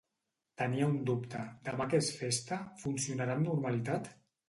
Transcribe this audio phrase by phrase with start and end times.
[0.61, 4.15] Tenia un dubte, demà que és festa, funcionarà amb normalitat?